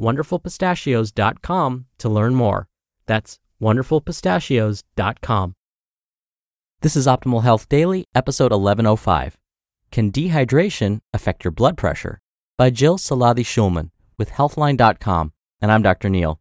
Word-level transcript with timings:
wonderfulpistachios.com 0.00 1.86
to 1.98 2.08
learn 2.08 2.34
more. 2.34 2.68
That's 3.06 3.38
wonderfulpistachios.com. 3.60 5.54
This 6.80 6.96
is 6.96 7.06
Optimal 7.06 7.42
Health 7.42 7.68
Daily, 7.68 8.06
episode 8.14 8.50
1105. 8.50 9.38
Can 9.92 10.10
dehydration 10.10 11.00
affect 11.12 11.44
your 11.44 11.52
blood 11.52 11.76
pressure? 11.76 12.20
By 12.58 12.70
Jill 12.70 12.98
Seladi-Schulman 12.98 13.90
with 14.18 14.30
Healthline.com. 14.30 15.32
And 15.60 15.70
I'm 15.70 15.82
Dr. 15.82 16.08
Neal. 16.08 16.40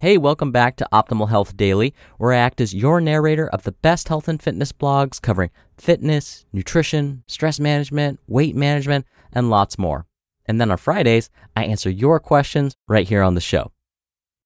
Hey, 0.00 0.18
welcome 0.18 0.52
back 0.52 0.76
to 0.76 0.88
Optimal 0.92 1.30
Health 1.30 1.56
Daily, 1.56 1.94
where 2.18 2.34
I 2.34 2.36
act 2.36 2.60
as 2.60 2.74
your 2.74 3.00
narrator 3.00 3.48
of 3.48 3.62
the 3.62 3.72
best 3.72 4.08
health 4.08 4.28
and 4.28 4.42
fitness 4.42 4.70
blogs 4.70 5.22
covering 5.22 5.50
fitness, 5.78 6.44
nutrition, 6.52 7.24
stress 7.26 7.58
management, 7.58 8.20
weight 8.26 8.54
management, 8.54 9.06
and 9.32 9.48
lots 9.48 9.78
more. 9.78 10.06
And 10.48 10.60
then 10.60 10.70
on 10.70 10.76
Fridays, 10.76 11.30
I 11.56 11.64
answer 11.64 11.90
your 11.90 12.20
questions 12.20 12.76
right 12.88 13.08
here 13.08 13.22
on 13.22 13.34
the 13.34 13.40
show. 13.40 13.72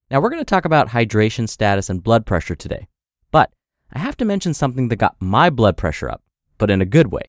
Now, 0.09 0.19
we're 0.19 0.29
going 0.29 0.41
to 0.41 0.45
talk 0.45 0.65
about 0.65 0.89
hydration 0.89 1.47
status 1.47 1.89
and 1.89 2.03
blood 2.03 2.25
pressure 2.25 2.55
today. 2.55 2.87
But 3.31 3.51
I 3.93 3.99
have 3.99 4.17
to 4.17 4.25
mention 4.25 4.53
something 4.53 4.89
that 4.89 4.97
got 4.97 5.15
my 5.19 5.49
blood 5.49 5.77
pressure 5.77 6.09
up, 6.09 6.23
but 6.57 6.69
in 6.69 6.81
a 6.81 6.85
good 6.85 7.11
way. 7.11 7.23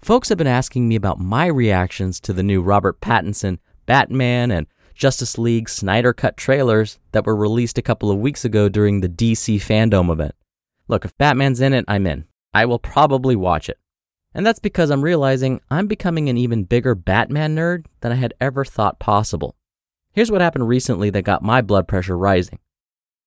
Folks 0.00 0.28
have 0.28 0.38
been 0.38 0.46
asking 0.46 0.88
me 0.88 0.96
about 0.96 1.18
my 1.18 1.46
reactions 1.46 2.20
to 2.20 2.32
the 2.32 2.42
new 2.42 2.62
Robert 2.62 3.00
Pattinson 3.00 3.58
Batman 3.86 4.50
and 4.50 4.66
Justice 4.94 5.38
League 5.38 5.68
Snyder 5.68 6.12
Cut 6.12 6.36
trailers 6.36 6.98
that 7.12 7.26
were 7.26 7.36
released 7.36 7.78
a 7.78 7.82
couple 7.82 8.10
of 8.10 8.18
weeks 8.18 8.44
ago 8.44 8.68
during 8.68 9.00
the 9.00 9.08
DC 9.08 9.56
Fandom 9.56 10.10
event. 10.10 10.34
Look, 10.88 11.04
if 11.04 11.16
Batman's 11.18 11.60
in 11.60 11.72
it, 11.72 11.84
I'm 11.88 12.06
in. 12.06 12.26
I 12.52 12.66
will 12.66 12.78
probably 12.78 13.34
watch 13.34 13.68
it. 13.68 13.78
And 14.34 14.44
that's 14.44 14.58
because 14.58 14.90
I'm 14.90 15.02
realizing 15.02 15.60
I'm 15.70 15.86
becoming 15.86 16.28
an 16.28 16.36
even 16.36 16.64
bigger 16.64 16.94
Batman 16.94 17.54
nerd 17.54 17.86
than 18.00 18.12
I 18.12 18.16
had 18.16 18.34
ever 18.40 18.64
thought 18.64 18.98
possible. 18.98 19.54
Here's 20.12 20.30
what 20.30 20.40
happened 20.40 20.68
recently 20.68 21.10
that 21.10 21.22
got 21.22 21.42
my 21.42 21.62
blood 21.62 21.86
pressure 21.86 22.18
rising. 22.18 22.58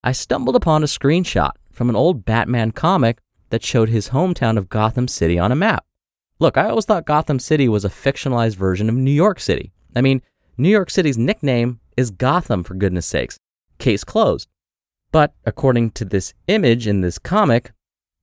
I 0.04 0.12
stumbled 0.12 0.56
upon 0.56 0.84
a 0.84 0.88
screenshot 0.88 1.52
from 1.72 1.90
an 1.90 1.96
old 1.96 2.26
Batman 2.26 2.72
comic 2.72 3.20
that 3.50 3.64
showed 3.64 3.90
his 3.90 4.10
hometown 4.10 4.58
of 4.58 4.70
Gotham 4.70 5.08
City 5.08 5.40
on 5.40 5.52
a 5.52 5.56
map. 5.56 5.86
Look, 6.40 6.58
I 6.58 6.70
always 6.70 6.86
thought 6.86 7.06
Gotham 7.06 7.40
City 7.40 7.68
was 7.68 7.86
a 7.86 7.90
fictionalized 7.90 8.56
version 8.56 8.90
of 8.90 8.96
New 8.96 9.12
York 9.12 9.40
City. 9.40 9.72
I 9.96 10.02
mean, 10.02 10.22
New 10.58 10.70
York 10.70 10.90
City's 10.90 11.18
nickname 11.18 11.80
is 11.96 12.12
Gotham, 12.12 12.64
for 12.64 12.76
goodness 12.76 13.06
sakes. 13.06 13.40
Case 13.80 14.04
closed. 14.04 14.48
But 15.12 15.34
according 15.46 15.92
to 15.92 16.06
this 16.06 16.34
image 16.48 16.88
in 16.88 17.02
this 17.02 17.18
comic, 17.18 17.72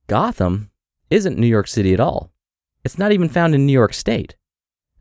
Gotham 0.07 0.69
isn't 1.09 1.37
New 1.37 1.47
York 1.47 1.67
City 1.67 1.93
at 1.93 1.99
all. 1.99 2.31
It's 2.85 2.99
not 2.99 3.11
even 3.11 3.29
found 3.29 3.55
in 3.55 3.65
New 3.65 3.73
York 3.73 3.95
State. 3.95 4.35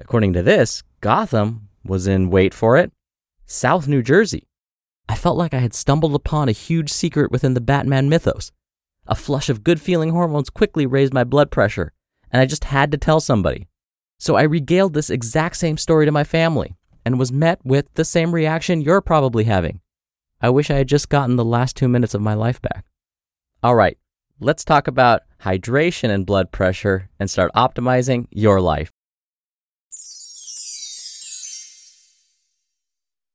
According 0.01 0.33
to 0.33 0.43
this, 0.43 0.83
Gotham 1.03 1.69
was 1.85 2.07
in, 2.07 2.31
wait 2.31 2.55
for 2.55 2.79
it, 2.79 2.91
South 3.45 3.87
New 3.87 4.03
Jersey. 4.03 4.49
I 5.07 5.17
felt 5.17 5.37
like 5.37 5.53
I 5.53 5.59
had 5.59 5.75
stumbled 5.75 6.15
upon 6.15 6.49
a 6.49 6.53
huge 6.53 6.91
secret 6.91 7.31
within 7.31 7.53
the 7.53 7.61
Batman 7.61 8.09
mythos. 8.09 8.53
A 9.07 9.15
flush 9.15 9.51
of 9.51 9.63
good 9.63 9.83
feeling 9.83 10.11
hormones 10.11 10.49
quickly 10.49 10.87
raised 10.87 11.13
my 11.13 11.25
blood 11.25 11.51
pressure, 11.51 11.93
and 12.33 12.41
I 12.41 12.47
just 12.47 12.65
had 12.65 12.91
to 12.91 12.97
tell 12.97 13.21
somebody. 13.21 13.69
So 14.19 14.35
I 14.35 14.45
regaled 14.45 14.95
this 14.95 15.11
exact 15.11 15.59
same 15.59 15.77
story 15.77 16.07
to 16.07 16.11
my 16.11 16.25
family, 16.25 16.77
and 17.05 17.19
was 17.19 17.33
met 17.33 17.61
with 17.65 17.93
the 17.95 18.05
same 18.07 18.35
reaction 18.35 18.81
you're 18.81 19.03
probably 19.03 19.45
having. 19.45 19.81
I 20.41 20.49
wish 20.49 20.71
I 20.71 20.79
had 20.79 20.89
just 20.89 21.11
gotten 21.11 21.37
the 21.37 21.45
last 21.45 21.77
two 21.77 21.89
minutes 21.89 22.15
of 22.15 22.23
my 22.23 22.33
life 22.33 22.63
back. 22.63 22.87
All 23.63 23.75
right, 23.75 23.99
let's 24.41 24.65
talk 24.65 24.89
about 24.89 25.23
hydration 25.43 26.11
and 26.11 26.27
blood 26.27 26.51
pressure 26.51 27.09
and 27.19 27.31
start 27.31 27.51
optimizing 27.55 28.27
your 28.31 28.61
life. 28.61 28.91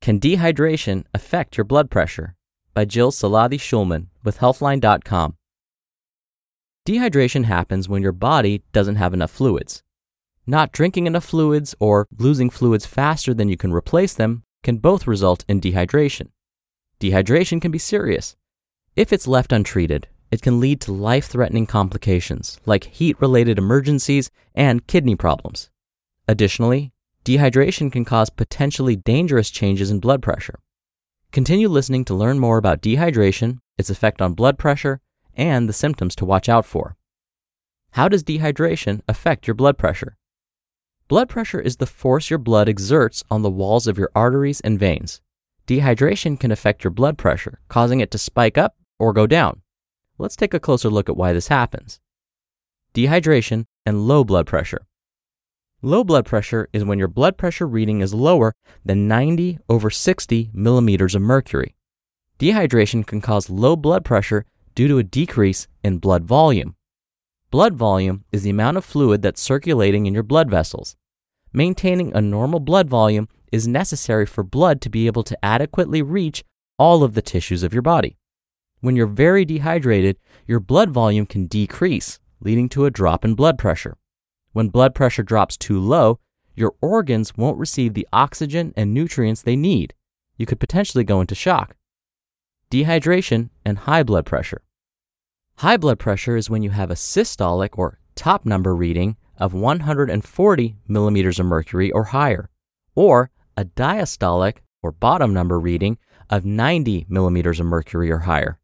Can 0.02 0.20
dehydration 0.20 1.06
affect 1.14 1.58
your 1.58 1.66
blood 1.66 1.90
pressure? 1.92 2.36
By 2.74 2.86
Jill 2.86 3.12
Seladi-Schulman 3.12 4.08
with 4.24 4.38
Healthline.com. 4.40 5.36
Dehydration 6.88 7.44
happens 7.44 7.90
when 7.90 8.02
your 8.02 8.12
body 8.12 8.64
doesn't 8.72 8.96
have 8.96 9.14
enough 9.14 9.32
fluids. 9.32 9.84
Not 10.48 10.72
drinking 10.72 11.06
enough 11.06 11.26
fluids 11.26 11.76
or 11.80 12.08
losing 12.18 12.50
fluids 12.50 12.86
faster 12.86 13.34
than 13.34 13.50
you 13.50 13.58
can 13.58 13.72
replace 13.72 14.14
them 14.14 14.44
can 14.64 14.78
both 14.78 15.06
result 15.06 15.46
in 15.48 15.62
dehydration. 15.62 16.30
Dehydration 17.00 17.62
can 17.62 17.72
be 17.72 17.78
serious. 17.78 18.36
If 18.96 19.14
it's 19.14 19.28
left 19.28 19.52
untreated, 19.52 20.08
it 20.32 20.42
can 20.42 20.60
lead 20.60 20.80
to 20.82 20.92
life 20.92 21.26
threatening 21.26 21.66
complications 21.66 22.60
like 22.66 22.84
heat 22.86 23.20
related 23.20 23.58
emergencies 23.58 24.30
and 24.54 24.88
kidney 24.88 25.16
problems. 25.16 25.70
Additionally, 26.28 26.92
dehydration 27.26 27.92
can 27.92 28.06
cause 28.06 28.30
potentially 28.30 28.96
dangerous 28.96 29.50
changes 29.50 29.90
in 29.90 30.00
blood 30.00 30.22
pressure. 30.22 30.60
Continue 31.32 31.68
listening 31.68 32.06
to 32.06 32.16
learn 32.16 32.40
more 32.40 32.58
about 32.58 32.82
dehydration, 32.82 33.60
its 33.78 33.90
effect 33.90 34.22
on 34.22 34.34
blood 34.34 34.58
pressure, 34.58 35.00
and 35.36 35.70
the 35.70 35.74
symptoms 35.74 36.16
to 36.16 36.26
watch 36.26 36.50
out 36.50 36.66
for. 36.66 36.96
How 37.92 38.08
does 38.08 38.24
dehydration 38.24 39.02
affect 39.08 39.48
your 39.48 39.56
blood 39.56 39.78
pressure? 39.78 40.18
Blood 41.08 41.30
pressure 41.30 41.60
is 41.60 41.78
the 41.78 41.88
force 41.88 42.30
your 42.30 42.38
blood 42.38 42.70
exerts 42.70 43.24
on 43.32 43.42
the 43.42 43.50
walls 43.50 43.88
of 43.88 43.98
your 43.98 44.12
arteries 44.14 44.62
and 44.62 44.78
veins. 44.78 45.22
Dehydration 45.66 46.40
can 46.40 46.52
affect 46.52 46.84
your 46.84 46.92
blood 46.92 47.18
pressure, 47.18 47.60
causing 47.68 48.00
it 48.00 48.12
to 48.12 48.18
spike 48.18 48.58
up 48.58 48.76
or 49.00 49.14
go 49.14 49.26
down. 49.26 49.62
Let's 50.20 50.36
take 50.36 50.54
a 50.54 50.60
closer 50.60 50.90
look 50.90 51.08
at 51.08 51.16
why 51.16 51.32
this 51.32 51.48
happens. 51.48 52.02
Dehydration 52.94 53.64
and 53.86 54.06
low 54.06 54.26
blood 54.26 54.46
pressure. 54.46 54.82
Low 55.82 56.04
blood 56.04 56.26
pressure 56.26 56.68
is 56.74 56.84
when 56.84 57.00
your 57.00 57.08
blood 57.08 57.38
pressure 57.38 57.66
reading 57.66 58.02
is 58.02 58.14
lower 58.14 58.54
than 58.84 59.08
90 59.08 59.60
over 59.70 59.90
60 59.90 60.50
millimeters 60.54 61.16
of 61.16 61.22
mercury. 61.22 61.74
Dehydration 62.38 63.08
can 63.08 63.22
cause 63.22 63.50
low 63.50 63.78
blood 63.78 64.04
pressure 64.04 64.44
due 64.76 64.90
to 64.90 64.98
a 64.98 65.04
decrease 65.04 65.70
in 65.86 66.00
blood 66.00 66.26
volume. 66.26 66.76
Blood 67.50 67.76
volume 67.76 68.26
is 68.34 68.44
the 68.44 68.50
amount 68.50 68.76
of 68.76 68.84
fluid 68.84 69.22
that's 69.22 69.42
circulating 69.42 70.06
in 70.06 70.14
your 70.14 70.24
blood 70.24 70.50
vessels. 70.50 70.98
Maintaining 71.54 72.14
a 72.14 72.20
normal 72.20 72.60
blood 72.60 72.90
volume 72.90 73.30
is 73.54 73.70
necessary 73.70 74.26
for 74.26 74.44
blood 74.44 74.82
to 74.82 74.90
be 74.90 75.08
able 75.08 75.24
to 75.24 75.46
adequately 75.46 76.02
reach 76.02 76.44
all 76.78 77.04
of 77.04 77.14
the 77.14 77.22
tissues 77.22 77.64
of 77.64 77.72
your 77.72 77.82
body. 77.82 78.19
When 78.82 78.96
you're 78.96 79.08
very 79.08 79.44
dehydrated, 79.44 80.18
your 80.48 80.62
blood 80.62 80.90
volume 80.90 81.26
can 81.26 81.48
decrease, 81.48 82.20
leading 82.40 82.70
to 82.70 82.86
a 82.86 82.92
drop 82.92 83.26
in 83.26 83.36
blood 83.36 83.58
pressure. 83.58 83.98
When 84.54 84.70
blood 84.70 84.96
pressure 84.96 85.24
drops 85.24 85.58
too 85.58 85.80
low, 85.80 86.20
your 86.56 86.74
organs 86.82 87.36
won't 87.36 87.58
receive 87.58 87.94
the 87.94 88.08
oxygen 88.14 88.74
and 88.78 88.94
nutrients 88.94 89.42
they 89.42 89.58
need. 89.58 89.94
You 90.38 90.46
could 90.46 90.62
potentially 90.62 91.04
go 91.04 91.20
into 91.20 91.36
shock. 91.36 91.76
Dehydration 92.72 93.50
and 93.66 93.80
high 93.80 94.04
blood 94.04 94.26
pressure. 94.26 94.62
High 95.58 95.78
blood 95.78 96.00
pressure 96.00 96.38
is 96.38 96.50
when 96.50 96.64
you 96.64 96.70
have 96.70 96.90
a 96.90 96.96
systolic 96.96 97.78
or 97.78 98.00
top 98.16 98.46
number 98.46 98.74
reading 98.74 99.18
of 99.38 99.54
140 99.54 100.76
millimeters 100.88 101.40
of 101.40 101.46
mercury 101.46 101.92
or 101.92 102.06
higher, 102.06 102.50
or 102.96 103.30
a 103.58 103.66
diastolic 103.66 104.60
or 104.82 104.94
bottom 104.94 105.34
number 105.34 105.60
reading 105.60 105.98
of 106.30 106.46
90 106.46 107.08
millimeters 107.10 107.60
of 107.60 107.66
mercury 107.66 108.10
or 108.10 108.20
higher. 108.20 108.58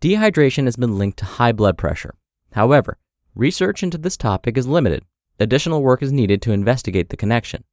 Dehydration 0.00 0.64
has 0.64 0.76
been 0.76 0.96
linked 0.96 1.18
to 1.18 1.26
high 1.26 1.52
blood 1.52 1.76
pressure. 1.76 2.14
However, 2.52 2.96
research 3.34 3.82
into 3.82 3.98
this 3.98 4.16
topic 4.16 4.56
is 4.56 4.66
limited. 4.66 5.04
Additional 5.38 5.82
work 5.82 6.02
is 6.02 6.10
needed 6.10 6.40
to 6.42 6.52
investigate 6.52 7.10
the 7.10 7.18
connection. 7.18 7.64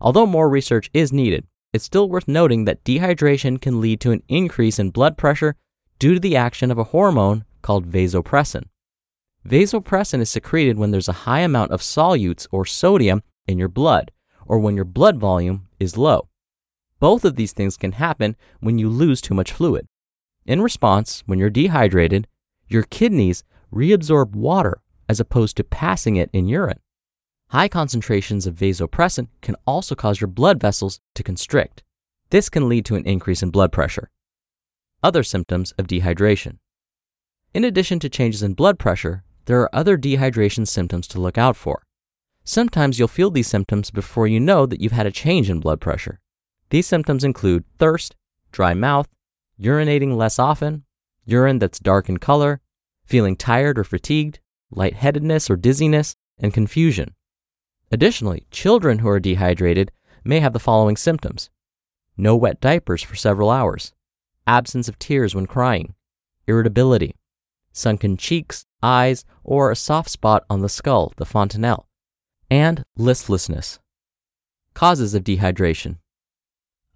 Although 0.00 0.26
more 0.26 0.48
research 0.48 0.90
is 0.92 1.12
needed, 1.12 1.46
it's 1.72 1.84
still 1.84 2.08
worth 2.08 2.26
noting 2.26 2.64
that 2.64 2.82
dehydration 2.82 3.60
can 3.60 3.80
lead 3.80 4.00
to 4.00 4.10
an 4.10 4.24
increase 4.26 4.80
in 4.80 4.90
blood 4.90 5.16
pressure 5.16 5.54
due 6.00 6.14
to 6.14 6.20
the 6.20 6.36
action 6.36 6.72
of 6.72 6.78
a 6.78 6.90
hormone 6.90 7.44
called 7.62 7.88
vasopressin. 7.88 8.64
Vasopressin 9.46 10.20
is 10.20 10.28
secreted 10.28 10.76
when 10.76 10.90
there's 10.90 11.08
a 11.08 11.22
high 11.22 11.40
amount 11.40 11.70
of 11.70 11.82
solutes 11.82 12.48
or 12.50 12.66
sodium 12.66 13.22
in 13.46 13.58
your 13.58 13.68
blood, 13.68 14.10
or 14.44 14.58
when 14.58 14.74
your 14.74 14.84
blood 14.84 15.18
volume 15.18 15.68
is 15.78 15.96
low. 15.96 16.28
Both 16.98 17.24
of 17.24 17.36
these 17.36 17.52
things 17.52 17.76
can 17.76 17.92
happen 17.92 18.34
when 18.58 18.78
you 18.78 18.88
lose 18.88 19.20
too 19.20 19.34
much 19.34 19.52
fluid. 19.52 19.86
In 20.46 20.62
response, 20.62 21.22
when 21.26 21.38
you're 21.38 21.50
dehydrated, 21.50 22.26
your 22.68 22.82
kidneys 22.84 23.44
reabsorb 23.72 24.34
water 24.34 24.80
as 25.08 25.20
opposed 25.20 25.56
to 25.56 25.64
passing 25.64 26.16
it 26.16 26.30
in 26.32 26.48
urine. 26.48 26.80
High 27.48 27.68
concentrations 27.68 28.46
of 28.46 28.54
vasopressin 28.54 29.28
can 29.42 29.56
also 29.66 29.94
cause 29.94 30.20
your 30.20 30.28
blood 30.28 30.60
vessels 30.60 31.00
to 31.16 31.22
constrict. 31.22 31.82
This 32.30 32.48
can 32.48 32.68
lead 32.68 32.84
to 32.86 32.94
an 32.94 33.04
increase 33.04 33.42
in 33.42 33.50
blood 33.50 33.72
pressure. 33.72 34.10
Other 35.02 35.24
symptoms 35.24 35.72
of 35.72 35.88
dehydration. 35.88 36.58
In 37.52 37.64
addition 37.64 37.98
to 38.00 38.08
changes 38.08 38.42
in 38.42 38.54
blood 38.54 38.78
pressure, 38.78 39.24
there 39.46 39.60
are 39.60 39.74
other 39.74 39.98
dehydration 39.98 40.68
symptoms 40.68 41.08
to 41.08 41.20
look 41.20 41.36
out 41.36 41.56
for. 41.56 41.82
Sometimes 42.44 42.98
you'll 42.98 43.08
feel 43.08 43.30
these 43.30 43.48
symptoms 43.48 43.90
before 43.90 44.28
you 44.28 44.38
know 44.38 44.64
that 44.64 44.80
you've 44.80 44.92
had 44.92 45.06
a 45.06 45.10
change 45.10 45.50
in 45.50 45.58
blood 45.58 45.80
pressure. 45.80 46.20
These 46.68 46.86
symptoms 46.86 47.24
include 47.24 47.64
thirst, 47.78 48.14
dry 48.52 48.74
mouth, 48.74 49.08
urinating 49.60 50.16
less 50.16 50.38
often, 50.38 50.84
urine 51.24 51.58
that's 51.58 51.78
dark 51.78 52.08
in 52.08 52.16
color, 52.16 52.60
feeling 53.04 53.36
tired 53.36 53.78
or 53.78 53.84
fatigued, 53.84 54.40
lightheadedness 54.70 55.50
or 55.50 55.56
dizziness, 55.56 56.14
and 56.38 56.54
confusion. 56.54 57.14
Additionally, 57.92 58.46
children 58.50 59.00
who 59.00 59.08
are 59.08 59.20
dehydrated 59.20 59.90
may 60.24 60.40
have 60.40 60.52
the 60.52 60.58
following 60.58 60.96
symptoms 60.96 61.50
no 62.16 62.36
wet 62.36 62.60
diapers 62.60 63.02
for 63.02 63.14
several 63.14 63.48
hours, 63.48 63.94
absence 64.46 64.88
of 64.88 64.98
tears 64.98 65.34
when 65.34 65.46
crying, 65.46 65.94
irritability, 66.46 67.14
sunken 67.72 68.16
cheeks, 68.16 68.66
eyes, 68.82 69.24
or 69.42 69.70
a 69.70 69.76
soft 69.76 70.10
spot 70.10 70.44
on 70.50 70.60
the 70.60 70.68
skull, 70.68 71.14
the 71.16 71.24
fontanelle, 71.24 71.88
and 72.50 72.84
listlessness. 72.96 73.78
Causes 74.74 75.14
of 75.14 75.24
dehydration. 75.24 75.96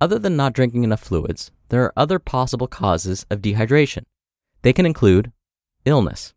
Other 0.00 0.18
than 0.18 0.36
not 0.36 0.52
drinking 0.52 0.84
enough 0.84 1.00
fluids, 1.00 1.50
there 1.74 1.82
are 1.82 1.92
other 1.96 2.20
possible 2.20 2.68
causes 2.68 3.26
of 3.30 3.42
dehydration. 3.42 4.04
They 4.62 4.72
can 4.72 4.86
include 4.86 5.32
illness. 5.84 6.32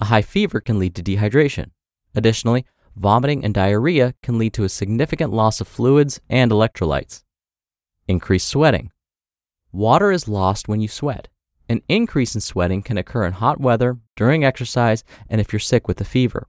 A 0.00 0.04
high 0.04 0.22
fever 0.22 0.60
can 0.60 0.78
lead 0.78 0.94
to 0.94 1.02
dehydration. 1.02 1.72
Additionally, 2.14 2.64
vomiting 2.94 3.44
and 3.44 3.52
diarrhea 3.52 4.14
can 4.22 4.38
lead 4.38 4.52
to 4.52 4.62
a 4.62 4.68
significant 4.68 5.32
loss 5.32 5.60
of 5.60 5.66
fluids 5.66 6.20
and 6.30 6.52
electrolytes. 6.52 7.24
Increased 8.06 8.46
sweating. 8.46 8.92
Water 9.72 10.12
is 10.12 10.28
lost 10.28 10.68
when 10.68 10.80
you 10.80 10.86
sweat. 10.86 11.26
An 11.68 11.82
increase 11.88 12.36
in 12.36 12.40
sweating 12.40 12.80
can 12.80 12.98
occur 12.98 13.26
in 13.26 13.32
hot 13.32 13.60
weather, 13.60 13.98
during 14.14 14.44
exercise, 14.44 15.02
and 15.28 15.40
if 15.40 15.52
you're 15.52 15.58
sick 15.58 15.88
with 15.88 16.00
a 16.00 16.04
fever. 16.04 16.46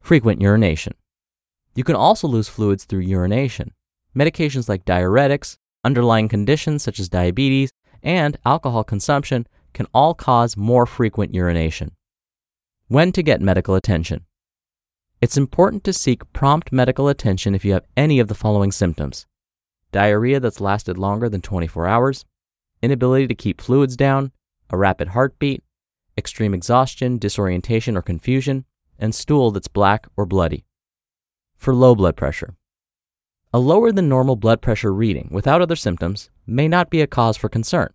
Frequent 0.00 0.40
urination. 0.40 0.94
You 1.74 1.82
can 1.82 1.96
also 1.96 2.28
lose 2.28 2.48
fluids 2.48 2.84
through 2.84 3.00
urination. 3.00 3.74
Medications 4.16 4.68
like 4.68 4.84
diuretics, 4.84 5.56
underlying 5.84 6.28
conditions 6.28 6.82
such 6.82 6.98
as 6.98 7.08
diabetes, 7.08 7.72
and 8.02 8.38
alcohol 8.44 8.84
consumption 8.84 9.46
can 9.72 9.86
all 9.94 10.14
cause 10.14 10.56
more 10.56 10.86
frequent 10.86 11.34
urination. 11.34 11.92
When 12.88 13.12
to 13.12 13.22
get 13.22 13.40
medical 13.40 13.74
attention. 13.74 14.26
It's 15.20 15.36
important 15.36 15.84
to 15.84 15.92
seek 15.92 16.32
prompt 16.32 16.72
medical 16.72 17.08
attention 17.08 17.54
if 17.54 17.64
you 17.64 17.72
have 17.74 17.86
any 17.96 18.18
of 18.20 18.28
the 18.28 18.34
following 18.34 18.72
symptoms 18.72 19.26
diarrhea 19.92 20.38
that's 20.38 20.60
lasted 20.60 20.96
longer 20.96 21.28
than 21.28 21.40
24 21.40 21.88
hours, 21.88 22.24
inability 22.80 23.26
to 23.26 23.34
keep 23.34 23.60
fluids 23.60 23.96
down, 23.96 24.30
a 24.70 24.76
rapid 24.76 25.08
heartbeat, 25.08 25.64
extreme 26.16 26.54
exhaustion, 26.54 27.18
disorientation, 27.18 27.96
or 27.96 28.02
confusion, 28.02 28.64
and 28.98 29.14
stool 29.14 29.50
that's 29.50 29.68
black 29.68 30.06
or 30.16 30.26
bloody. 30.26 30.64
For 31.56 31.74
low 31.74 31.94
blood 31.94 32.16
pressure, 32.16 32.54
a 33.52 33.58
lower 33.58 33.90
than 33.90 34.08
normal 34.08 34.36
blood 34.36 34.62
pressure 34.62 34.92
reading 34.92 35.28
without 35.32 35.60
other 35.60 35.74
symptoms 35.74 36.30
may 36.46 36.68
not 36.68 36.88
be 36.88 37.00
a 37.00 37.06
cause 37.06 37.36
for 37.36 37.48
concern. 37.48 37.92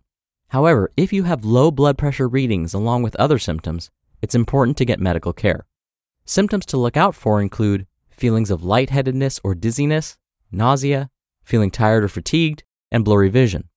However, 0.48 0.92
if 0.98 1.14
you 1.14 1.22
have 1.24 1.46
low 1.46 1.70
blood 1.70 1.96
pressure 1.96 2.28
readings 2.28 2.74
along 2.74 3.02
with 3.02 3.16
other 3.16 3.38
symptoms, 3.38 3.90
it's 4.20 4.34
important 4.34 4.76
to 4.76 4.84
get 4.84 5.00
medical 5.00 5.32
care. 5.32 5.66
Symptoms 6.26 6.66
to 6.66 6.76
look 6.76 6.96
out 6.96 7.14
for 7.14 7.40
include 7.40 7.86
feelings 8.10 8.50
of 8.50 8.64
lightheadedness 8.64 9.40
or 9.42 9.54
dizziness, 9.54 10.18
nausea, 10.52 11.08
feeling 11.42 11.70
tired 11.70 12.04
or 12.04 12.08
fatigued, 12.08 12.62
and 12.92 13.04
blurry 13.04 13.30
vision. 13.30 13.68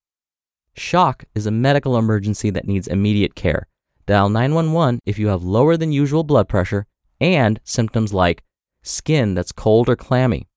Shock 0.73 1.25
is 1.33 1.45
a 1.45 1.51
medical 1.51 1.97
emergency 1.97 2.49
that 2.49 2.67
needs 2.67 2.87
immediate 2.87 3.35
care. 3.35 3.67
Dial 4.05 4.27
911 4.29 4.99
if 5.05 5.17
you 5.17 5.27
have 5.27 5.43
lower 5.43 5.77
than 5.77 5.91
usual 5.93 6.23
blood 6.23 6.49
pressure 6.49 6.87
and 7.21 7.59
symptoms 7.63 8.13
like 8.13 8.43
skin 8.81 9.33
that's 9.33 9.51
cold 9.51 9.87
or 9.87 9.95
clammy, 9.95 10.47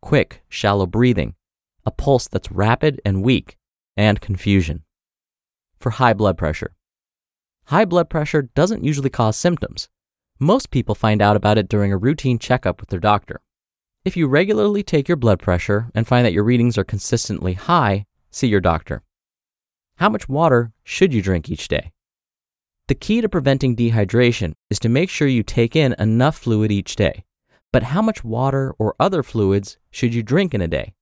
quick, 0.00 0.42
shallow 0.48 0.86
breathing, 0.86 1.34
a 1.84 1.90
pulse 1.90 2.28
that's 2.28 2.52
rapid 2.52 3.00
and 3.04 3.22
weak, 3.22 3.56
and 3.96 4.20
confusion. 4.20 4.82
For 5.78 5.90
high 5.90 6.12
blood 6.12 6.36
pressure. 6.36 6.74
High 7.66 7.84
blood 7.84 8.10
pressure 8.10 8.42
doesn't 8.54 8.84
usually 8.84 9.10
cause 9.10 9.36
symptoms. 9.36 9.88
Most 10.38 10.70
people 10.70 10.94
find 10.94 11.22
out 11.22 11.36
about 11.36 11.58
it 11.58 11.68
during 11.68 11.92
a 11.92 11.96
routine 11.96 12.38
checkup 12.38 12.80
with 12.80 12.90
their 12.90 13.00
doctor. 13.00 13.40
If 14.04 14.16
you 14.16 14.26
regularly 14.26 14.82
take 14.82 15.08
your 15.08 15.16
blood 15.16 15.40
pressure 15.40 15.90
and 15.94 16.06
find 16.06 16.24
that 16.24 16.32
your 16.32 16.44
readings 16.44 16.78
are 16.78 16.84
consistently 16.84 17.52
high, 17.52 18.06
see 18.30 18.48
your 18.48 18.60
doctor. 18.60 19.02
How 19.96 20.08
much 20.08 20.28
water 20.28 20.72
should 20.82 21.12
you 21.12 21.20
drink 21.20 21.50
each 21.50 21.68
day? 21.68 21.92
The 22.88 22.94
key 22.94 23.20
to 23.20 23.28
preventing 23.28 23.76
dehydration 23.76 24.54
is 24.70 24.78
to 24.80 24.88
make 24.88 25.10
sure 25.10 25.28
you 25.28 25.42
take 25.42 25.76
in 25.76 25.94
enough 25.98 26.38
fluid 26.38 26.72
each 26.72 26.96
day. 26.96 27.24
But 27.72 27.84
how 27.84 28.02
much 28.02 28.24
water 28.24 28.74
or 28.78 28.96
other 28.98 29.22
fluids 29.22 29.78
should 29.90 30.12
you 30.14 30.22
drink 30.22 30.54
in 30.54 30.60
a 30.60 30.68
day? 30.68 30.94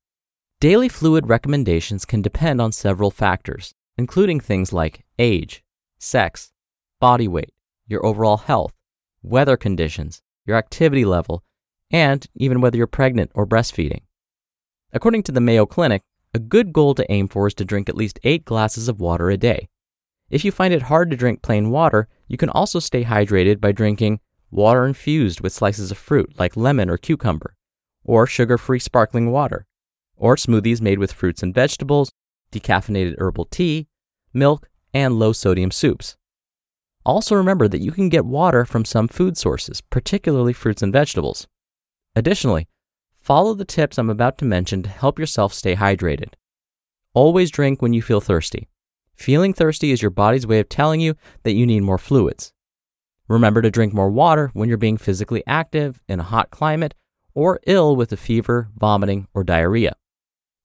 Daily 0.59 0.89
fluid 0.89 1.27
recommendations 1.27 2.05
can 2.05 2.21
depend 2.21 2.61
on 2.61 2.71
several 2.71 3.11
factors, 3.11 3.73
including 3.97 4.39
things 4.39 4.71
like 4.71 5.05
age, 5.17 5.63
sex, 5.97 6.51
body 6.99 7.27
weight, 7.27 7.51
your 7.87 8.05
overall 8.05 8.37
health, 8.37 8.73
weather 9.23 9.57
conditions, 9.57 10.21
your 10.45 10.57
activity 10.57 11.05
level, 11.05 11.43
and 11.89 12.27
even 12.35 12.61
whether 12.61 12.77
you're 12.77 12.87
pregnant 12.87 13.31
or 13.33 13.47
breastfeeding. 13.47 14.01
According 14.93 15.23
to 15.23 15.31
the 15.31 15.41
Mayo 15.41 15.65
Clinic, 15.65 16.03
a 16.33 16.39
good 16.39 16.71
goal 16.71 16.93
to 16.95 17.11
aim 17.11 17.27
for 17.27 17.47
is 17.47 17.55
to 17.55 17.65
drink 17.65 17.89
at 17.89 17.95
least 17.95 18.19
eight 18.23 18.45
glasses 18.45 18.87
of 18.87 18.99
water 18.99 19.29
a 19.29 19.37
day. 19.37 19.69
If 20.29 20.45
you 20.45 20.51
find 20.51 20.73
it 20.73 20.83
hard 20.83 21.09
to 21.09 21.17
drink 21.17 21.41
plain 21.41 21.71
water, 21.71 22.07
you 22.27 22.37
can 22.37 22.49
also 22.49 22.79
stay 22.79 23.03
hydrated 23.03 23.59
by 23.59 23.71
drinking 23.71 24.19
water 24.51 24.85
infused 24.85 25.41
with 25.41 25.53
slices 25.53 25.91
of 25.91 25.97
fruit 25.97 26.33
like 26.37 26.57
lemon 26.57 26.89
or 26.89 26.97
cucumber, 26.97 27.55
or 28.03 28.25
sugar 28.25 28.57
free 28.57 28.79
sparkling 28.79 29.31
water, 29.31 29.65
or 30.17 30.35
smoothies 30.35 30.81
made 30.81 30.99
with 30.99 31.13
fruits 31.13 31.43
and 31.43 31.53
vegetables, 31.53 32.11
decaffeinated 32.51 33.15
herbal 33.19 33.45
tea, 33.45 33.87
milk, 34.33 34.69
and 34.93 35.19
low 35.19 35.31
sodium 35.31 35.71
soups. 35.71 36.17
Also, 37.05 37.35
remember 37.35 37.67
that 37.67 37.81
you 37.81 37.91
can 37.91 38.09
get 38.09 38.25
water 38.25 38.65
from 38.65 38.85
some 38.85 39.07
food 39.07 39.37
sources, 39.37 39.81
particularly 39.81 40.53
fruits 40.53 40.81
and 40.81 40.91
vegetables. 40.91 41.47
Additionally, 42.15 42.67
follow 43.15 43.53
the 43.53 43.65
tips 43.65 43.97
I'm 43.97 44.09
about 44.09 44.37
to 44.39 44.45
mention 44.45 44.83
to 44.83 44.89
help 44.89 45.17
yourself 45.17 45.53
stay 45.53 45.75
hydrated. 45.75 46.33
Always 47.13 47.51
drink 47.51 47.81
when 47.81 47.93
you 47.93 48.01
feel 48.01 48.21
thirsty. 48.21 48.67
Feeling 49.15 49.53
thirsty 49.53 49.91
is 49.91 50.01
your 50.01 50.11
body's 50.11 50.47
way 50.47 50.59
of 50.59 50.69
telling 50.69 51.01
you 51.01 51.15
that 51.43 51.53
you 51.53 51.65
need 51.65 51.81
more 51.81 51.97
fluids. 51.97 52.53
Remember 53.29 53.61
to 53.61 53.69
drink 53.69 53.93
more 53.93 54.09
water 54.09 54.49
when 54.53 54.67
you're 54.67 54.77
being 54.77 54.97
physically 54.97 55.43
active 55.45 56.01
in 56.09 56.19
a 56.19 56.23
hot 56.23 56.49
climate 56.49 56.95
or 57.35 57.59
ill 57.67 57.95
with 57.95 58.11
a 58.11 58.17
fever, 58.17 58.69
vomiting, 58.75 59.27
or 59.35 59.43
diarrhea. 59.43 59.95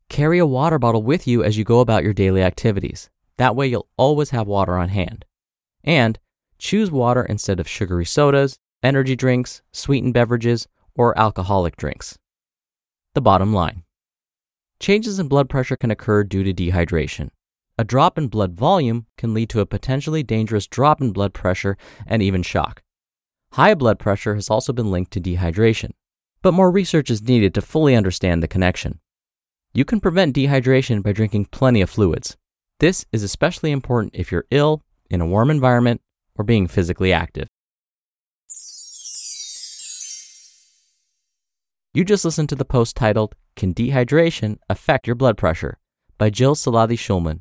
Carry 0.09 0.38
a 0.38 0.47
water 0.47 0.78
bottle 0.78 1.02
with 1.02 1.26
you 1.26 1.44
as 1.44 1.59
you 1.59 1.64
go 1.64 1.80
about 1.80 2.02
your 2.02 2.14
daily 2.14 2.42
activities. 2.42 3.11
That 3.37 3.54
way, 3.54 3.66
you'll 3.66 3.88
always 3.99 4.30
have 4.30 4.47
water 4.47 4.76
on 4.76 4.88
hand. 4.88 5.26
And 5.85 6.18
choose 6.59 6.90
water 6.90 7.23
instead 7.23 7.61
of 7.61 7.68
sugary 7.68 8.06
sodas, 8.06 8.59
energy 8.83 9.14
drinks, 9.14 9.61
sweetened 9.73 10.14
beverages, 10.14 10.66
or 10.97 11.18
alcoholic 11.18 11.76
drinks. 11.76 12.18
The 13.14 13.21
bottom 13.21 13.52
line 13.52 13.85
changes 14.80 15.18
in 15.18 15.28
blood 15.28 15.49
pressure 15.49 15.76
can 15.76 15.90
occur 15.90 16.25
due 16.25 16.44
to 16.44 16.52
dehydration. 16.52 17.28
A 17.76 17.83
drop 17.83 18.16
in 18.16 18.28
blood 18.28 18.54
volume 18.54 19.07
can 19.19 19.35
lead 19.35 19.49
to 19.49 19.59
a 19.59 19.66
potentially 19.66 20.23
dangerous 20.23 20.69
drop 20.69 21.00
in 21.00 21.11
blood 21.11 21.35
pressure 21.35 21.76
and 22.07 22.23
even 22.23 22.45
shock. 22.45 22.83
High 23.54 23.75
blood 23.75 23.99
pressure 23.99 24.37
has 24.37 24.49
also 24.49 24.73
been 24.73 24.93
linked 24.93 25.12
to 25.12 25.21
dehydration, 25.21 25.90
but 26.40 26.54
more 26.54 26.71
research 26.71 27.11
is 27.11 27.26
needed 27.26 27.52
to 27.54 27.61
fully 27.61 27.97
understand 27.97 28.43
the 28.43 28.49
connection. 28.49 29.00
You 29.73 29.85
can 29.85 29.99
prevent 29.99 30.37
dehydration 30.37 31.02
by 31.02 31.12
drinking 31.12 31.47
plenty 31.47 31.81
of 31.81 31.90
fluids. 31.90 32.37
This 32.78 33.07
is 33.11 33.25
especially 33.25 33.73
important 33.73 34.14
if 34.14 34.31
you're 34.31 34.47
ill, 34.52 34.85
in 35.11 35.21
a 35.21 35.26
warm 35.26 35.50
environment, 35.50 36.00
or 36.37 36.45
being 36.45 36.69
physically 36.69 37.12
active. 37.12 37.49
You 41.93 42.04
just 42.04 42.25
listened 42.25 42.50
to 42.50 42.57
the 42.57 42.64
post 42.64 42.95
titled, 42.95 43.35
Can 43.57 43.75
Dehydration 43.75 44.59
Affect 44.69 45.09
Your 45.09 45.16
Blood 45.16 45.37
Pressure? 45.37 45.78
by 46.19 46.31
Jill 46.31 46.54
Seladi-Schulman 46.54 47.40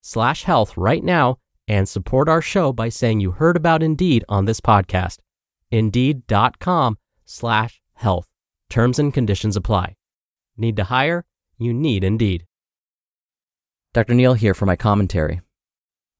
slash 0.00 0.44
health 0.44 0.76
right 0.76 1.04
now 1.04 1.38
and 1.68 1.88
support 1.88 2.28
our 2.28 2.42
show 2.42 2.72
by 2.72 2.88
saying 2.88 3.20
you 3.20 3.32
heard 3.32 3.56
about 3.56 3.82
Indeed 3.82 4.24
on 4.28 4.44
this 4.44 4.60
podcast. 4.60 5.18
Indeed.com 5.70 6.98
slash 7.24 7.80
health. 7.94 8.26
Terms 8.68 8.98
and 8.98 9.14
conditions 9.14 9.56
apply. 9.56 9.96
Need 10.56 10.76
to 10.76 10.84
hire? 10.84 11.24
You 11.58 11.72
need 11.72 12.04
Indeed. 12.04 12.44
Dr. 13.92 14.14
Neal 14.14 14.34
here 14.34 14.54
for 14.54 14.66
my 14.66 14.76
commentary. 14.76 15.40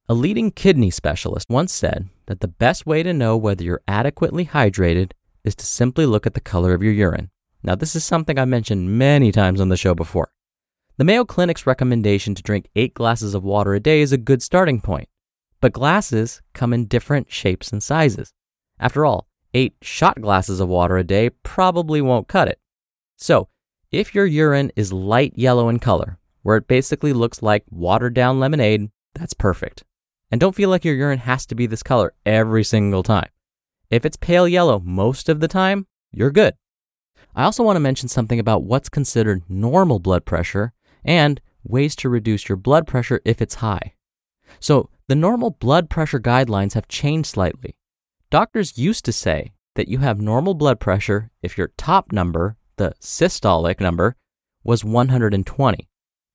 A 0.08 0.14
leading 0.14 0.50
kidney 0.50 0.90
specialist 0.90 1.46
once 1.48 1.72
said 1.72 2.08
that 2.26 2.40
the 2.40 2.48
best 2.48 2.84
way 2.84 3.02
to 3.02 3.12
know 3.12 3.36
whether 3.36 3.62
you're 3.62 3.82
adequately 3.86 4.46
hydrated 4.46 5.12
is 5.44 5.54
to 5.54 5.64
simply 5.64 6.06
look 6.06 6.26
at 6.26 6.34
the 6.34 6.40
color 6.40 6.74
of 6.74 6.82
your 6.82 6.92
urine. 6.92 7.30
Now, 7.62 7.74
this 7.74 7.94
is 7.94 8.04
something 8.04 8.38
I 8.38 8.44
mentioned 8.44 8.98
many 8.98 9.30
times 9.32 9.60
on 9.60 9.68
the 9.68 9.76
show 9.76 9.94
before. 9.94 10.32
The 11.00 11.04
Mayo 11.04 11.24
Clinic's 11.24 11.66
recommendation 11.66 12.34
to 12.34 12.42
drink 12.42 12.68
eight 12.76 12.92
glasses 12.92 13.32
of 13.32 13.42
water 13.42 13.72
a 13.72 13.80
day 13.80 14.02
is 14.02 14.12
a 14.12 14.18
good 14.18 14.42
starting 14.42 14.82
point, 14.82 15.08
but 15.58 15.72
glasses 15.72 16.42
come 16.52 16.74
in 16.74 16.84
different 16.84 17.32
shapes 17.32 17.72
and 17.72 17.82
sizes. 17.82 18.34
After 18.78 19.06
all, 19.06 19.26
eight 19.54 19.76
shot 19.80 20.20
glasses 20.20 20.60
of 20.60 20.68
water 20.68 20.98
a 20.98 21.02
day 21.02 21.30
probably 21.42 22.02
won't 22.02 22.28
cut 22.28 22.48
it. 22.48 22.60
So, 23.16 23.48
if 23.90 24.14
your 24.14 24.26
urine 24.26 24.72
is 24.76 24.92
light 24.92 25.32
yellow 25.36 25.70
in 25.70 25.78
color, 25.78 26.18
where 26.42 26.58
it 26.58 26.68
basically 26.68 27.14
looks 27.14 27.42
like 27.42 27.64
watered 27.70 28.12
down 28.12 28.38
lemonade, 28.38 28.90
that's 29.14 29.32
perfect. 29.32 29.84
And 30.30 30.38
don't 30.38 30.54
feel 30.54 30.68
like 30.68 30.84
your 30.84 30.96
urine 30.96 31.20
has 31.20 31.46
to 31.46 31.54
be 31.54 31.66
this 31.66 31.82
color 31.82 32.12
every 32.26 32.62
single 32.62 33.02
time. 33.02 33.30
If 33.88 34.04
it's 34.04 34.18
pale 34.18 34.46
yellow 34.46 34.80
most 34.80 35.30
of 35.30 35.40
the 35.40 35.48
time, 35.48 35.86
you're 36.12 36.30
good. 36.30 36.56
I 37.34 37.44
also 37.44 37.62
want 37.62 37.76
to 37.76 37.80
mention 37.80 38.08
something 38.10 38.38
about 38.38 38.64
what's 38.64 38.90
considered 38.90 39.44
normal 39.48 39.98
blood 39.98 40.26
pressure 40.26 40.74
and 41.04 41.40
ways 41.62 41.94
to 41.96 42.08
reduce 42.08 42.48
your 42.48 42.56
blood 42.56 42.86
pressure 42.86 43.20
if 43.24 43.40
it's 43.40 43.56
high. 43.56 43.94
So, 44.58 44.90
the 45.08 45.14
normal 45.14 45.50
blood 45.50 45.90
pressure 45.90 46.20
guidelines 46.20 46.74
have 46.74 46.88
changed 46.88 47.30
slightly. 47.30 47.74
Doctors 48.30 48.78
used 48.78 49.04
to 49.04 49.12
say 49.12 49.52
that 49.74 49.88
you 49.88 49.98
have 49.98 50.20
normal 50.20 50.54
blood 50.54 50.78
pressure 50.78 51.30
if 51.42 51.58
your 51.58 51.72
top 51.76 52.12
number, 52.12 52.56
the 52.76 52.94
systolic 53.00 53.80
number, 53.80 54.16
was 54.62 54.84
120, 54.84 55.88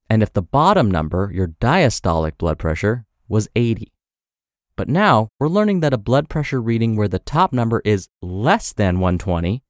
and 0.09 0.23
if 0.23 0.33
the 0.33 0.41
bottom 0.41 0.89
number, 0.89 1.31
your 1.33 1.47
diastolic 1.47 2.37
blood 2.37 2.59
pressure, 2.59 3.05
was 3.27 3.47
80. 3.55 3.91
But 4.75 4.89
now 4.89 5.29
we're 5.39 5.47
learning 5.47 5.79
that 5.79 5.93
a 5.93 5.97
blood 5.97 6.27
pressure 6.27 6.61
reading 6.61 6.95
where 6.95 7.07
the 7.07 7.19
top 7.19 7.53
number 7.53 7.81
is 7.85 8.09
less 8.21 8.73
than 8.73 8.99
120 8.99 9.63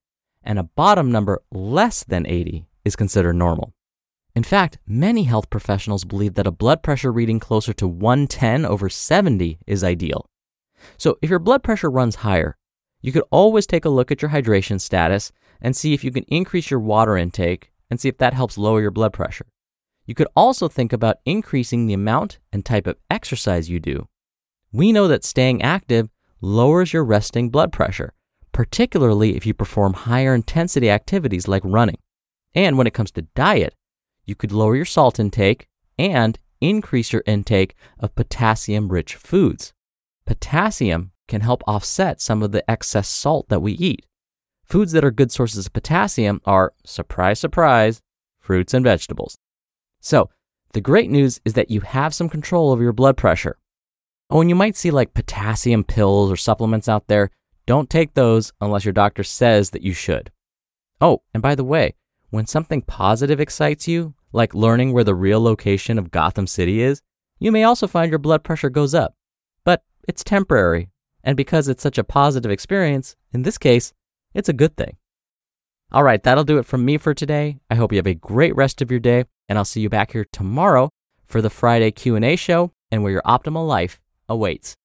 and 0.44 0.60
a 0.60 0.64
bottom 0.64 1.12
number 1.12 1.42
less 1.52 2.04
than 2.04 2.26
80 2.26 2.66
is 2.84 2.96
considered 2.96 3.34
normal. 3.34 3.74
In 4.36 4.44
fact, 4.44 4.78
many 4.86 5.24
health 5.24 5.50
professionals 5.50 6.04
believe 6.04 6.34
that 6.34 6.46
a 6.46 6.52
blood 6.52 6.84
pressure 6.84 7.12
reading 7.12 7.40
closer 7.40 7.72
to 7.74 7.88
110 7.88 8.66
over 8.66 8.90
70 8.90 9.60
is 9.66 9.82
ideal. 9.82 10.26
So, 10.98 11.18
if 11.22 11.30
your 11.30 11.40
blood 11.40 11.64
pressure 11.64 11.90
runs 11.90 12.16
higher, 12.18 12.58
you 13.02 13.14
could 13.14 13.24
always 13.32 13.66
take 13.66 13.86
a 13.86 13.90
look 13.90 14.12
at 14.12 14.22
your 14.22 14.32
hydration 14.32 14.82
status 14.82 15.32
and 15.62 15.74
see 15.74 15.94
if 15.94 16.04
you 16.04 16.12
can 16.12 16.24
increase 16.24 16.70
your 16.70 16.82
water 16.82 17.16
intake 17.16 17.72
and 17.90 18.00
see 18.00 18.10
if 18.10 18.18
that 18.18 18.34
helps 18.34 18.58
lower 18.58 18.82
your 18.82 18.92
blood 18.92 19.14
pressure. 19.14 19.46
You 20.06 20.16
could 20.16 20.28
also 20.36 20.68
think 20.68 20.92
about 20.92 21.18
increasing 21.26 21.86
the 21.86 21.94
amount 21.94 22.40
and 22.52 22.66
type 22.66 22.88
of 22.88 22.98
exercise 23.10 23.70
you 23.70 23.80
do. 23.80 24.08
We 24.72 24.92
know 24.92 25.08
that 25.08 25.24
staying 25.24 25.62
active 25.62 26.10
lowers 26.42 26.92
your 26.92 27.06
resting 27.06 27.50
blood 27.50 27.72
pressure, 27.72 28.14
particularly 28.52 29.38
if 29.38 29.46
you 29.46 29.54
perform 29.54 29.94
higher 29.94 30.36
intensity 30.36 30.90
activities 30.90 31.48
like 31.48 31.64
running. 31.64 31.98
And 32.54 32.78
when 32.78 32.86
it 32.86 32.94
comes 32.94 33.12
to 33.12 33.22
diet, 33.34 33.74
you 34.26 34.36
could 34.36 34.52
lower 34.52 34.76
your 34.76 34.86
salt 34.86 35.20
intake 35.20 35.68
and 35.98 36.40
increase 36.62 37.14
your 37.14 37.24
intake 37.26 37.76
of 38.00 38.16
potassium 38.16 38.90
rich 38.90 39.16
foods. 39.16 39.74
Potassium 40.26 41.12
can 41.28 41.42
help 41.42 41.64
offset 41.68 42.22
some 42.22 42.42
of 42.44 42.52
the 42.52 42.70
excess 42.70 43.08
salt 43.08 43.50
that 43.50 43.62
we 43.62 43.74
eat. 43.74 44.06
Foods 44.64 44.92
that 44.94 45.06
are 45.06 45.12
good 45.12 45.32
sources 45.32 45.66
of 45.66 45.74
potassium 45.74 46.42
are, 46.46 46.74
surprise, 46.84 47.40
surprise, 47.40 48.02
fruits 48.40 48.74
and 48.74 48.84
vegetables. 48.84 49.38
So, 50.00 50.30
the 50.74 50.82
great 50.82 51.10
news 51.10 51.40
is 51.46 51.54
that 51.54 51.72
you 51.72 51.82
have 51.82 52.14
some 52.14 52.30
control 52.30 52.72
over 52.72 52.84
your 52.84 52.94
blood 52.94 53.16
pressure. 53.16 53.58
Oh, 54.30 54.42
and 54.42 54.50
you 54.50 54.56
might 54.56 54.76
see 54.76 54.92
like 54.92 55.14
potassium 55.14 55.84
pills 55.84 56.32
or 56.32 56.36
supplements 56.36 56.90
out 56.90 57.08
there. 57.08 57.30
Don't 57.66 57.90
take 57.90 58.14
those 58.14 58.52
unless 58.60 58.86
your 58.86 58.94
doctor 58.94 59.24
says 59.24 59.70
that 59.70 59.84
you 59.84 59.94
should. 59.94 60.32
Oh, 61.00 61.22
and 61.34 61.42
by 61.42 61.56
the 61.56 61.64
way, 61.64 61.96
when 62.36 62.46
something 62.46 62.82
positive 62.82 63.40
excites 63.40 63.88
you, 63.88 64.14
like 64.34 64.54
learning 64.54 64.92
where 64.92 65.06
the 65.06 65.16
real 65.16 65.42
location 65.42 65.98
of 65.98 66.12
Gotham 66.12 66.48
City 66.48 66.82
is, 66.82 67.02
you 67.40 67.50
may 67.50 67.64
also 67.64 67.88
find 67.88 68.12
your 68.12 68.20
blood 68.20 68.44
pressure 68.44 68.70
goes 68.70 68.94
up. 68.94 69.16
But 69.64 69.84
it's 70.06 70.22
temporary, 70.22 70.90
and 71.24 71.38
because 71.38 71.70
it's 71.70 71.82
such 71.82 71.98
a 71.98 72.04
positive 72.04 72.52
experience, 72.52 73.16
in 73.32 73.44
this 73.44 73.58
case, 73.58 73.94
it's 74.34 74.50
a 74.50 74.54
good 74.54 74.76
thing. 74.76 74.98
All 75.94 76.04
right, 76.04 76.22
that'll 76.22 76.44
do 76.44 76.58
it 76.58 76.66
from 76.66 76.84
me 76.84 76.98
for 76.98 77.14
today. 77.14 77.58
I 77.70 77.76
hope 77.76 77.94
you 77.94 78.00
have 78.00 78.06
a 78.06 78.14
great 78.14 78.54
rest 78.54 78.82
of 78.82 78.92
your 78.92 79.00
day, 79.00 79.24
and 79.48 79.58
I'll 79.58 79.64
see 79.64 79.80
you 79.80 79.90
back 79.90 80.12
here 80.12 80.26
tomorrow 80.34 80.90
for 81.26 81.42
the 81.42 81.50
Friday 81.50 81.92
Q&A 81.92 82.36
show 82.36 82.74
and 82.92 83.02
where 83.02 83.14
your 83.14 83.22
optimal 83.22 83.66
life 83.66 84.02
awaits. 84.28 84.74